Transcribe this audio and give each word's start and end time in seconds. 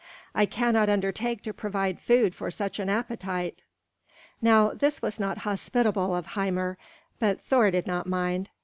I 0.33 0.47
cannot 0.47 0.89
undertake 0.89 1.43
to 1.43 1.53
provide 1.53 1.99
food 1.99 2.33
for 2.33 2.49
such 2.49 2.79
an 2.79 2.89
appetite!" 2.89 3.63
Now 4.41 4.69
this 4.73 4.99
was 4.99 5.19
not 5.19 5.37
hospitable 5.45 6.15
of 6.15 6.33
Hymir, 6.33 6.79
but 7.19 7.39
Thor 7.39 7.69
did 7.69 7.85
not 7.85 8.07
mind. 8.07 8.49